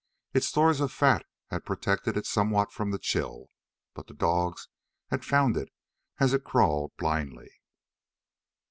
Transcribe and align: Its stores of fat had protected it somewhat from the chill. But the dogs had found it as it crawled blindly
Its 0.33 0.47
stores 0.47 0.79
of 0.81 0.91
fat 0.91 1.23
had 1.51 1.63
protected 1.63 2.17
it 2.17 2.25
somewhat 2.25 2.71
from 2.71 2.89
the 2.89 2.97
chill. 2.97 3.51
But 3.93 4.07
the 4.07 4.15
dogs 4.15 4.67
had 5.11 5.23
found 5.23 5.55
it 5.55 5.69
as 6.19 6.33
it 6.33 6.43
crawled 6.43 6.97
blindly 6.97 7.51